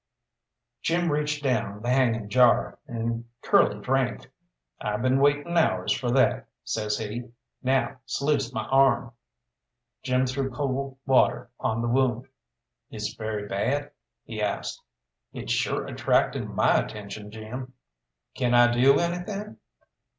Jim 0.81 1.11
reached 1.11 1.43
down 1.43 1.79
the 1.83 1.89
hanging 1.91 2.27
jar, 2.27 2.79
and 2.87 3.23
Curly 3.43 3.79
drank. 3.81 4.31
"I 4.79 4.97
been 4.97 5.19
waiting 5.19 5.55
hours 5.55 5.93
for 5.93 6.09
that," 6.09 6.47
says 6.63 6.97
he; 6.97 7.25
"now 7.61 7.99
sluice 8.07 8.51
my 8.51 8.65
arm." 8.69 9.11
Jim 10.01 10.25
threw 10.25 10.49
cool 10.49 10.97
water 11.05 11.51
on 11.59 11.83
the 11.83 11.87
wound. 11.87 12.25
"Is 12.89 13.09
it 13.13 13.17
very 13.19 13.47
bad?" 13.47 13.91
he 14.23 14.41
asked. 14.41 14.81
"It's 15.33 15.53
sure 15.53 15.85
attracting 15.85 16.51
my 16.55 16.77
attention, 16.83 17.29
Jim." 17.29 17.73
"Can 18.33 18.55
I 18.55 18.71
do 18.73 18.97
anything?" 18.99 19.57